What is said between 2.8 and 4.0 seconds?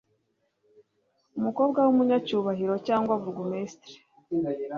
cyangwa burugumesitiri